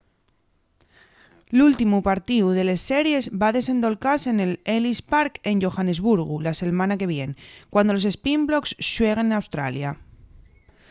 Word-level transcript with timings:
l’últimu 1.57 1.97
partíu 2.09 2.45
de 2.57 2.63
les 2.69 2.81
series 2.91 3.25
va 3.41 3.49
desendolcase 3.57 4.29
nel 4.37 4.51
ellis 4.75 4.99
park 5.13 5.33
en 5.49 5.55
johannesburgu 5.63 6.35
la 6.45 6.57
selmana 6.61 6.99
que 6.99 7.11
vien 7.15 7.31
cuando 7.73 7.91
los 7.93 8.07
sprinblocks 8.17 8.71
xueguen 8.91 9.27
n’australia 9.29 9.89